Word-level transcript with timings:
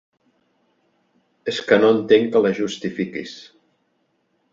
És 1.53 1.59
que 1.71 1.77
no 1.83 1.91
entenc 1.97 2.31
que 2.37 2.41
la 2.47 2.53
justifiquis. 2.61 3.35